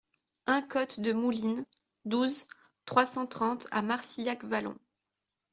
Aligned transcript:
un 0.47 0.63
côte 0.63 0.99
de 1.01 1.13
Moulines, 1.13 1.63
douze, 2.05 2.47
trois 2.85 3.05
cent 3.05 3.27
trente 3.27 3.67
à 3.69 3.83
Marcillac-Vallon 3.83 4.75